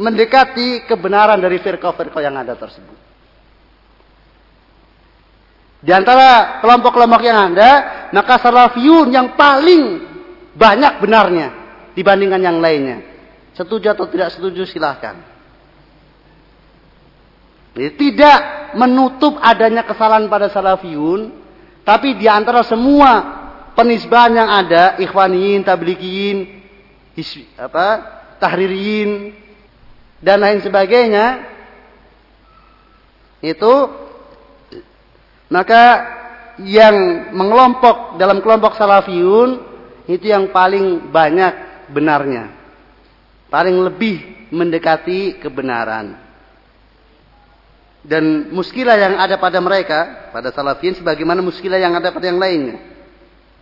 mendekati 0.00 0.88
kebenaran 0.88 1.40
dari 1.40 1.60
firqah-firqah 1.60 2.22
yang 2.24 2.36
ada 2.36 2.56
tersebut. 2.56 2.98
Di 5.80 5.92
antara 5.96 6.60
kelompok-kelompok 6.60 7.22
yang 7.24 7.56
ada, 7.56 7.70
maka 8.12 8.36
salafiyun 8.36 9.08
yang 9.08 9.32
paling 9.32 10.04
banyak 10.52 11.00
benarnya 11.00 11.48
dibandingkan 11.96 12.40
yang 12.40 12.60
lainnya. 12.60 13.00
Setuju 13.56 13.96
atau 13.96 14.04
tidak 14.12 14.28
setuju 14.36 14.68
silahkan. 14.68 15.16
Jadi, 17.72 17.90
tidak 17.96 18.59
menutup 18.76 19.38
adanya 19.40 19.86
kesalahan 19.86 20.26
pada 20.26 20.50
salafiyun, 20.50 21.32
tapi 21.86 22.18
di 22.18 22.26
antara 22.30 22.62
semua 22.62 23.12
penisbahan 23.74 24.32
yang 24.36 24.50
ada, 24.50 25.00
ikhwaniyin, 25.00 25.64
tabligiyin, 25.64 26.38
apa, 27.58 27.86
tahririyin, 28.38 29.34
dan 30.20 30.38
lain 30.42 30.60
sebagainya, 30.60 31.26
itu 33.40 33.74
maka 35.48 35.82
yang 36.60 37.30
mengelompok 37.32 38.20
dalam 38.20 38.44
kelompok 38.44 38.76
salafiyun 38.76 39.64
itu 40.04 40.28
yang 40.28 40.52
paling 40.52 41.08
banyak 41.08 41.88
benarnya 41.88 42.60
paling 43.50 43.82
lebih 43.82 44.48
mendekati 44.54 45.42
kebenaran. 45.42 46.29
Dan 48.00 48.48
muskilah 48.52 48.96
yang 48.96 49.14
ada 49.20 49.36
pada 49.36 49.60
mereka, 49.60 50.32
pada 50.32 50.48
salafin, 50.50 50.96
sebagaimana 50.96 51.44
muskilah 51.44 51.76
yang 51.76 51.92
ada 51.92 52.08
pada 52.08 52.26
yang 52.26 52.40
lainnya. 52.40 52.80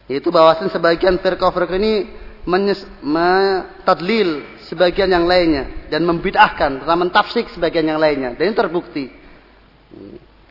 Yaitu 0.07 0.31
bahwasan 0.31 0.71
sebagian 0.71 1.19
firqah-firqah 1.19 1.77
ini 1.77 2.07
mentadlil 2.47 4.47
sebagian 4.71 5.11
yang 5.11 5.27
lainnya. 5.27 5.91
Dan 5.91 6.07
membid'ahkan, 6.07 6.83
serta 6.83 6.95
mentafsik 6.95 7.51
sebagian 7.51 7.91
yang 7.91 7.99
lainnya. 7.99 8.39
Dan 8.39 8.53
ini 8.53 8.57
terbukti. 8.57 9.05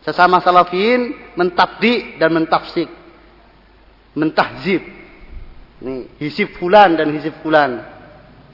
Sesama 0.04 0.44
salafin 0.44 1.16
mentabdi 1.40 2.20
dan 2.20 2.36
mentafsik. 2.36 2.92
Mentahzib. 4.14 4.84
Ini 5.78 6.20
hisib 6.20 6.58
fulan 6.58 6.98
dan 6.98 7.14
hisib 7.14 7.38
fulan 7.46 7.98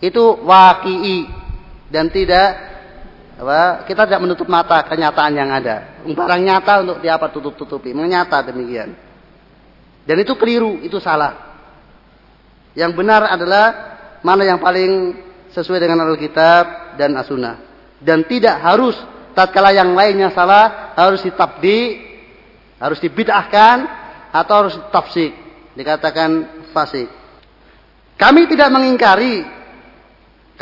itu 0.04 0.24
waki'i 0.43 1.24
dan 1.88 2.12
tidak 2.12 2.73
apa, 3.43 3.84
kita 3.86 4.08
tidak 4.08 4.23
menutup 4.23 4.47
mata 4.47 4.82
kenyataan 4.88 5.34
yang 5.36 5.49
ada. 5.51 6.01
Barang 6.08 6.41
nyata 6.41 6.82
untuk 6.82 6.97
diapa 7.03 7.29
tutup-tutupi, 7.29 7.91
menyata 7.91 8.39
demikian. 8.47 8.95
Dan 10.03 10.15
itu 10.19 10.36
keliru, 10.39 10.79
itu 10.84 10.99
salah. 11.03 11.56
Yang 12.73 12.91
benar 12.97 13.27
adalah 13.29 13.65
mana 14.25 14.43
yang 14.47 14.58
paling 14.58 15.19
sesuai 15.53 15.77
dengan 15.77 16.01
Alkitab 16.03 16.97
dan 16.97 17.13
As-Sunnah. 17.19 17.56
Dan 18.01 18.25
tidak 18.25 18.60
harus 18.60 18.97
tatkala 19.38 19.71
yang 19.71 19.93
lainnya 19.93 20.34
salah 20.34 20.95
harus 20.97 21.21
ditabdi, 21.21 22.01
harus 22.82 22.99
dibid'ahkan 22.99 23.77
atau 24.34 24.53
harus 24.65 24.75
tafsik, 24.89 25.32
dikatakan 25.77 26.63
fasik. 26.73 27.08
Kami 28.17 28.45
tidak 28.49 28.69
mengingkari 28.73 29.62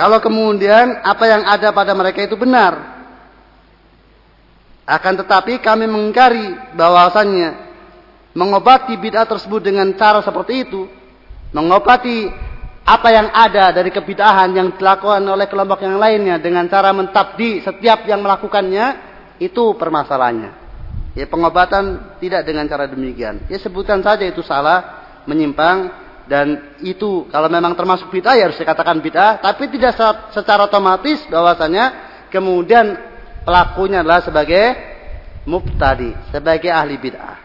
kalau 0.02 0.18
kemudian 0.18 0.98
apa 1.06 1.30
yang 1.30 1.46
ada 1.46 1.70
pada 1.70 1.94
mereka 1.94 2.26
itu 2.26 2.34
benar. 2.34 3.06
Akan 4.82 5.14
tetapi 5.14 5.62
kami 5.62 5.86
mengingkari 5.86 6.74
bahwasannya 6.74 7.70
mengobati 8.34 8.98
bid'ah 8.98 9.30
tersebut 9.30 9.62
dengan 9.62 9.94
cara 9.94 10.26
seperti 10.26 10.66
itu, 10.66 10.90
mengobati 11.54 12.34
apa 12.82 13.10
yang 13.14 13.30
ada 13.30 13.70
dari 13.70 13.94
kebid'ahan 13.94 14.50
yang 14.58 14.74
dilakukan 14.74 15.22
oleh 15.22 15.46
kelompok 15.46 15.86
yang 15.86 16.02
lainnya 16.02 16.42
dengan 16.42 16.66
cara 16.66 16.90
mentabdi 16.98 17.62
setiap 17.62 18.02
yang 18.10 18.26
melakukannya, 18.26 18.98
itu 19.38 19.78
permasalahannya. 19.78 20.50
Ya 21.14 21.30
pengobatan 21.30 22.18
tidak 22.18 22.42
dengan 22.50 22.66
cara 22.66 22.90
demikian. 22.90 23.46
Ya 23.54 23.62
sebutkan 23.62 24.02
saja 24.02 24.26
itu 24.26 24.42
salah, 24.42 25.06
menyimpang, 25.30 25.94
dan 26.32 26.80
itu 26.80 27.28
kalau 27.28 27.52
memang 27.52 27.76
termasuk 27.76 28.08
bid'ah 28.08 28.40
ya 28.40 28.48
harus 28.48 28.56
dikatakan 28.56 29.04
bid'ah, 29.04 29.44
tapi 29.44 29.68
tidak 29.68 30.00
secara 30.32 30.64
otomatis 30.64 31.28
bahwasanya 31.28 31.92
kemudian 32.32 32.96
pelakunya 33.44 34.00
adalah 34.00 34.24
sebagai 34.24 34.80
mubtadi, 35.44 36.16
sebagai 36.32 36.72
ahli 36.72 36.96
bid'ah. 36.96 37.36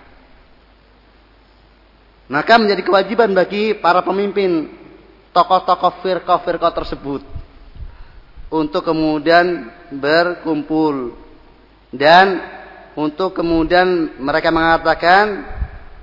Maka 2.31 2.63
menjadi 2.63 2.87
kewajiban 2.87 3.35
bagi 3.35 3.75
para 3.75 4.07
pemimpin 4.07 4.71
tokoh-tokoh 5.35 6.07
firqah-firqah 6.07 6.71
tersebut 6.71 7.27
untuk 8.55 8.87
kemudian 8.87 9.67
berkumpul 9.99 11.19
dan 11.91 12.39
untuk 12.95 13.35
kemudian 13.35 14.15
mereka 14.23 14.55
mengatakan 14.55 15.43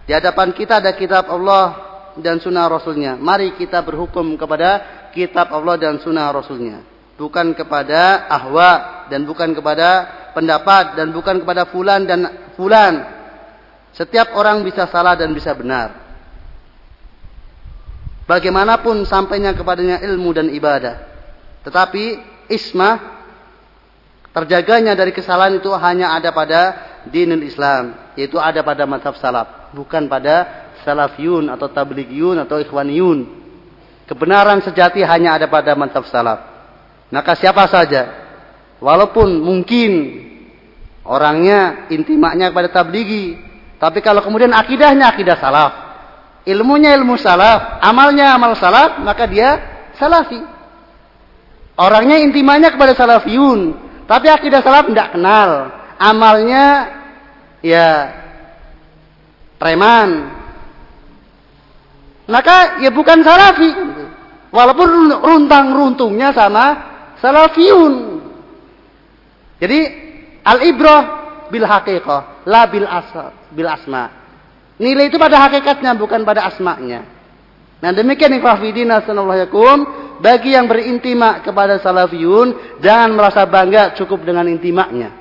di 0.03 0.11
hadapan 0.11 0.51
kita 0.51 0.83
ada 0.83 0.91
kitab 0.91 1.31
Allah 1.31 1.92
dan 2.19 2.38
sunnah 2.38 2.69
Rasulnya. 2.69 3.17
Mari 3.17 3.58
kita 3.58 3.82
berhukum 3.82 4.38
kepada 4.38 4.84
kitab 5.15 5.49
Allah 5.49 5.80
dan 5.80 5.97
sunnah 6.04 6.30
Rasulnya. 6.30 6.86
Bukan 7.17 7.54
kepada 7.54 8.26
ahwa 8.30 9.06
dan 9.08 9.23
bukan 9.23 9.54
kepada 9.54 9.89
pendapat 10.34 10.97
dan 10.97 11.13
bukan 11.13 11.41
kepada 11.41 11.69
fulan 11.69 12.06
dan 12.06 12.52
fulan. 12.58 13.06
Setiap 13.93 14.34
orang 14.34 14.65
bisa 14.65 14.89
salah 14.89 15.13
dan 15.13 15.30
bisa 15.34 15.54
benar. 15.54 16.02
Bagaimanapun 18.26 19.06
sampainya 19.06 19.54
kepadanya 19.54 20.02
ilmu 20.02 20.34
dan 20.34 20.49
ibadah. 20.49 21.06
Tetapi 21.62 22.04
ismah 22.49 23.21
terjaganya 24.34 24.97
dari 24.97 25.13
kesalahan 25.13 25.62
itu 25.62 25.69
hanya 25.78 26.17
ada 26.17 26.34
pada 26.34 26.62
dinul 27.06 27.45
Islam. 27.45 27.93
Yaitu 28.17 28.41
ada 28.41 28.65
pada 28.65 28.89
madhab 28.89 29.13
salaf. 29.21 29.69
Bukan 29.78 30.10
pada 30.10 30.62
salafiyun 30.83 31.49
atau 31.49 31.71
tabligiyun 31.71 32.37
atau 32.43 32.59
ikhwaniyun. 32.59 33.25
Kebenaran 34.03 34.59
sejati 34.59 34.99
hanya 35.01 35.39
ada 35.39 35.47
pada 35.47 35.73
mantap 35.79 36.05
salaf. 36.11 36.43
Maka 37.07 37.39
siapa 37.39 37.65
saja, 37.71 38.09
walaupun 38.83 39.39
mungkin 39.39 39.91
orangnya 41.07 41.87
intimaknya 41.87 42.51
kepada 42.51 42.69
tablighi, 42.73 43.37
tapi 43.79 44.03
kalau 44.03 44.19
kemudian 44.19 44.51
akidahnya 44.51 45.07
akidah 45.07 45.37
salaf, 45.39 45.73
ilmunya 46.43 46.91
ilmu 46.99 47.15
salaf, 47.15 47.79
amalnya 47.79 48.35
amal 48.35 48.57
salaf, 48.59 48.99
maka 48.99 49.23
dia 49.29 49.49
salafi. 49.95 50.41
Orangnya 51.79 52.21
intimaknya 52.21 52.73
kepada 52.73 52.93
salafiyun, 52.93 53.77
tapi 54.05 54.27
akidah 54.29 54.59
salaf 54.61 54.89
tidak 54.91 55.15
kenal. 55.15 55.49
Amalnya 55.97 56.65
ya 57.63 57.87
preman, 59.61 60.09
maka 62.27 62.79
ya 62.79 62.89
bukan 62.91 63.19
salafi. 63.19 63.71
Walaupun 64.53 64.89
runtang 65.17 65.73
runtungnya 65.73 66.29
sama 66.31 66.65
salafiyun. 67.17 68.21
Jadi 69.57 69.79
al-ibrah 70.45 71.03
bil 71.49 71.65
haqiqah, 71.65 72.45
la 72.45 72.69
bil 72.69 72.86
asma, 72.86 73.33
bil 73.49 73.69
asma. 73.69 74.03
Nilai 74.77 75.09
itu 75.09 75.17
pada 75.17 75.41
hakikatnya 75.41 75.97
bukan 75.97 76.21
pada 76.21 76.45
asmanya. 76.45 77.01
Nah 77.81 77.91
demikian 77.91 78.31
ikhwafidina 78.39 79.03
yakum 79.43 79.77
bagi 80.23 80.55
yang 80.55 80.69
berintimak 80.71 81.43
kepada 81.43 81.81
salafiyun 81.83 82.79
jangan 82.79 83.12
merasa 83.12 83.43
bangga 83.49 83.97
cukup 83.97 84.23
dengan 84.23 84.47
intimaknya. 84.47 85.12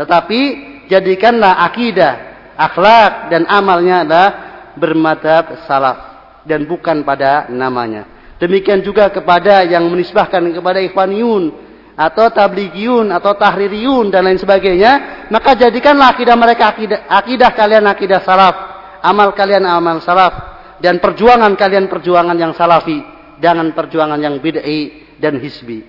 Tetapi 0.00 0.40
jadikanlah 0.88 1.60
akidah, 1.68 2.12
akhlak 2.56 3.28
dan 3.28 3.44
amalnya 3.46 4.02
adalah 4.02 4.30
bermadhab 4.74 5.62
salaf 5.68 6.11
dan 6.46 6.66
bukan 6.66 7.06
pada 7.06 7.46
namanya. 7.50 8.06
Demikian 8.42 8.82
juga 8.82 9.06
kepada 9.10 9.62
yang 9.62 9.86
menisbahkan 9.86 10.42
kepada 10.50 10.82
ikhwaniyun 10.82 11.54
atau 11.94 12.26
tabligiyun 12.32 13.14
atau 13.14 13.38
tahririyun 13.38 14.10
dan 14.10 14.26
lain 14.26 14.40
sebagainya, 14.40 15.26
maka 15.30 15.54
jadikanlah 15.54 16.16
akidah 16.16 16.34
mereka 16.34 16.74
akidah, 16.74 17.06
akidah 17.06 17.50
kalian 17.54 17.86
akidah 17.86 18.20
salaf, 18.26 18.56
amal 19.04 19.30
kalian 19.36 19.62
amal 19.62 20.02
salaf 20.02 20.34
dan 20.82 20.98
perjuangan 20.98 21.54
kalian 21.54 21.86
perjuangan 21.86 22.34
yang 22.34 22.50
salafi, 22.58 22.98
jangan 23.38 23.70
perjuangan 23.70 24.18
yang 24.18 24.42
bid'i 24.42 25.14
dan 25.22 25.38
hisbi. 25.38 25.86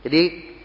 Jadi 0.00 0.22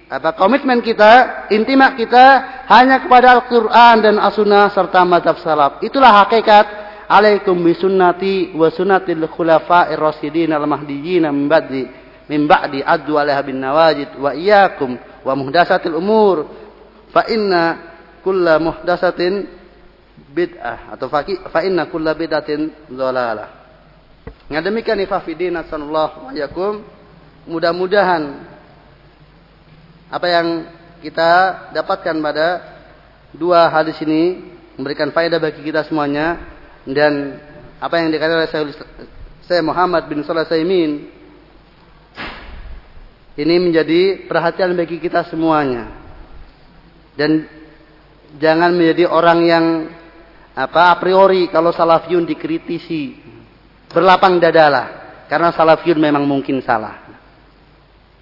apa 0.08 0.36
komitmen 0.36 0.80
kita, 0.80 1.47
intimak 1.52 2.00
kita 2.00 2.26
hanya 2.71 3.04
kepada 3.04 3.36
Al-Qur'an 3.36 4.00
dan 4.00 4.15
As-Sunnah 4.19 4.71
serta 4.71 5.04
mazhab 5.04 5.39
salaf. 5.43 5.84
Itulah 5.84 6.24
hakikat 6.24 6.81
alaikum 7.12 7.60
bisunnati 7.60 8.56
wa 8.56 8.71
sunnatil 8.71 9.28
khulafa'ir 9.28 10.00
rasyidin 10.00 10.56
al 10.56 10.63
mahdiyyin 10.63 11.28
min 11.28 11.52
ba'di 11.52 11.84
min 12.32 12.47
ba'di 12.47 12.80
addu 12.80 13.19
'alaiha 13.19 13.41
bin 13.43 13.60
nawajid 13.60 14.15
wa 14.15 14.32
iyyakum 14.32 14.95
wa 15.28 15.34
muhdatsatil 15.36 16.00
umur. 16.00 16.47
Fa 17.12 17.28
inna 17.28 17.91
kulla 18.24 18.56
muhdatsatin 18.56 19.43
bid'ah 20.32 20.95
atau 20.95 21.12
fa 21.12 21.60
inna 21.67 21.91
kulla 21.91 22.15
bid'atin 22.15 22.88
dhalalah. 22.88 23.52
Nah 24.47 24.63
demikian 24.63 25.00
ifafidin 25.04 25.60
sallallahu 25.67 26.32
alaikum 26.32 26.84
mudah-mudahan 27.47 28.47
apa 30.12 30.28
yang 30.28 30.47
kita 31.04 31.32
dapatkan 31.76 32.15
pada 32.19 32.47
dua 33.34 33.71
hadis 33.71 33.95
ini 34.04 34.43
memberikan 34.76 35.10
faedah 35.10 35.39
bagi 35.39 35.63
kita 35.63 35.88
semuanya 35.88 36.39
dan 36.88 37.38
apa 37.82 37.98
yang 38.02 38.10
dikatakan 38.10 38.41
oleh 38.41 38.52
saya 39.46 39.62
Muhammad 39.65 40.06
bin 40.10 40.22
Salah 40.26 40.46
Saimin 40.46 41.10
ini 43.41 43.56
menjadi 43.58 44.30
perhatian 44.30 44.78
bagi 44.78 45.02
kita 45.02 45.26
semuanya. 45.32 45.88
Dan 47.17 47.48
jangan 48.38 48.76
menjadi 48.76 49.10
orang 49.10 49.39
yang 49.44 49.65
apa 50.52 50.91
a 50.91 50.96
priori 51.00 51.48
kalau 51.48 51.72
salafiyun 51.72 52.28
dikritisi 52.28 53.17
berlapang 53.89 54.38
dadalah. 54.38 55.00
Karena 55.32 55.50
salafiyun 55.56 55.98
memang 55.98 56.28
mungkin 56.28 56.60
salah. 56.60 57.02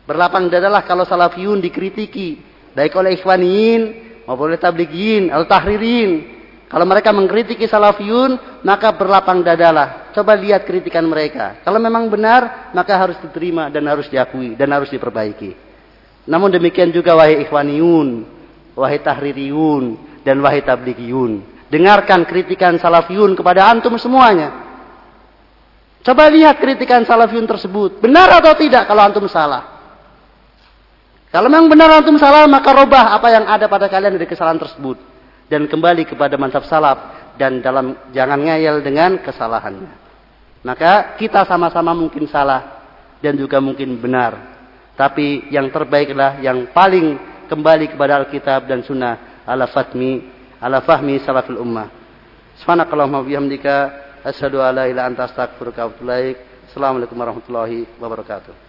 Berlapang 0.05 0.47
dadalah 0.47 0.85
kalau 0.85 1.03
salafiyun 1.03 1.59
dikritiki 1.59 2.41
baik 2.73 2.95
oleh 2.95 3.17
ikhwaniyin 3.17 3.81
maupun 4.29 4.53
oleh 4.53 4.61
tabligiyin 4.61 5.33
atau 5.33 5.45
tahririn 5.49 6.38
kalau 6.69 6.85
mereka 6.85 7.09
mengkritiki 7.09 7.65
salafiyun, 7.65 8.61
maka 8.61 8.93
berlapang 8.93 9.41
dadalah. 9.41 10.13
Coba 10.13 10.37
lihat 10.37 10.69
kritikan 10.69 11.01
mereka. 11.01 11.57
Kalau 11.65 11.81
memang 11.81 12.05
benar, 12.13 12.69
maka 12.77 12.93
harus 12.93 13.17
diterima 13.17 13.73
dan 13.73 13.89
harus 13.89 14.05
diakui 14.05 14.53
dan 14.53 14.69
harus 14.69 14.93
diperbaiki. 14.93 15.57
Namun 16.29 16.53
demikian 16.53 16.93
juga 16.93 17.17
wahai 17.17 17.41
ikhwaniyun, 17.41 18.21
wahai 18.77 19.01
tahririyun, 19.01 19.97
dan 20.21 20.37
wahai 20.45 20.61
tabligiyun. 20.61 21.41
Dengarkan 21.73 22.29
kritikan 22.29 22.77
salafiyun 22.77 23.33
kepada 23.33 23.65
antum 23.65 23.97
semuanya. 23.97 24.69
Coba 26.05 26.29
lihat 26.29 26.61
kritikan 26.61 27.01
salafiyun 27.01 27.49
tersebut. 27.49 27.97
Benar 27.97 28.29
atau 28.45 28.53
tidak 28.53 28.85
kalau 28.85 29.09
antum 29.09 29.25
salah. 29.25 29.81
Kalau 31.33 31.49
memang 31.49 31.65
benar 31.65 31.97
antum 31.97 32.13
salah, 32.21 32.45
maka 32.45 32.77
robah 32.77 33.17
apa 33.17 33.27
yang 33.33 33.49
ada 33.49 33.65
pada 33.65 33.89
kalian 33.89 34.21
dari 34.21 34.29
kesalahan 34.29 34.61
tersebut 34.61 35.17
dan 35.49 35.65
kembali 35.65 36.05
kepada 36.05 36.37
mantap 36.37 36.63
salaf 36.69 37.33
dan 37.35 37.59
dalam 37.59 37.97
jangan 38.13 38.39
ngayal 38.39 38.79
dengan 38.85 39.19
kesalahannya. 39.19 39.91
Maka 40.61 41.17
kita 41.17 41.43
sama-sama 41.49 41.91
mungkin 41.97 42.29
salah 42.29 42.79
dan 43.19 43.35
juga 43.35 43.57
mungkin 43.59 43.97
benar. 43.97 44.59
Tapi 44.93 45.49
yang 45.49 45.71
terbaiklah 45.71 46.43
yang 46.43 46.69
paling 46.75 47.17
kembali 47.49 47.95
kepada 47.95 48.21
Alkitab 48.21 48.69
dan 48.69 48.83
Sunnah 48.83 49.43
ala 49.47 49.65
fatmi 49.71 50.21
ala 50.59 50.83
fahmi 50.83 51.17
salafil 51.23 51.57
ummah. 51.57 51.87
Subhanakallahumma 52.59 53.23
bihamdika 53.23 53.75
asyhadu 54.27 54.59
an 54.59 54.75
la 54.75 54.85
ilaha 54.85 54.91
illa 54.91 55.03
anta 55.07 55.23
astaghfiruka 55.31 55.79
wa 55.79 55.89
atubu 55.95 56.05
ilaik. 56.11 56.37
Assalamualaikum 56.69 57.15
warahmatullahi 57.15 57.87
wabarakatuh. 57.97 58.68